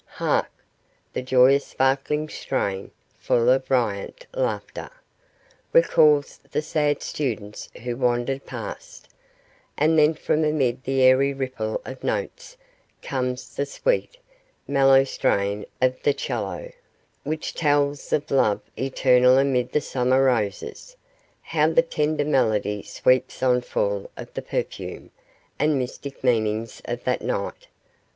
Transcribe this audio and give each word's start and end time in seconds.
Hark! 0.17 0.49
that 1.13 1.25
joyous 1.25 1.63
sparkling 1.63 2.27
strain, 2.27 2.89
full 3.19 3.51
of 3.51 3.69
riant 3.69 4.25
laughter, 4.33 4.89
recalls 5.73 6.39
the 6.51 6.63
sad 6.63 7.03
students 7.03 7.69
who 7.83 7.95
wandered 7.95 8.47
past, 8.47 9.09
and 9.77 9.99
then 9.99 10.15
from 10.15 10.43
amid 10.43 10.85
the 10.85 11.03
airy 11.03 11.33
ripple 11.35 11.79
of 11.85 12.03
notes 12.03 12.57
comes 13.03 13.55
the 13.55 13.67
sweet, 13.67 14.17
mellow 14.67 15.03
strain 15.03 15.67
of 15.83 16.01
the 16.01 16.15
'cello, 16.15 16.71
which 17.23 17.53
tells 17.53 18.11
of 18.11 18.31
love 18.31 18.61
eternal 18.75 19.37
amid 19.37 19.71
the 19.71 19.81
summer 19.81 20.23
roses; 20.23 20.97
how 21.43 21.69
the 21.69 21.83
tender 21.83 22.25
melody 22.25 22.81
sweeps 22.81 23.43
on 23.43 23.61
full 23.61 24.09
of 24.17 24.33
the 24.33 24.41
perfume 24.41 25.11
and 25.59 25.77
mystic 25.77 26.23
meanings 26.23 26.81
of 26.85 27.03
that 27.03 27.21
night. 27.21 27.67